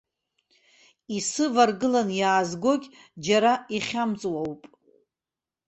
[1.17, 2.87] Исываргылан иаазгогь
[3.25, 4.61] џьара ихьамҵуоуп.